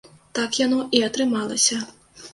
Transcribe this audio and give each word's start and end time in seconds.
Так 0.37 0.57
яно 0.61 0.79
і 0.99 1.03
атрымалася. 1.09 1.83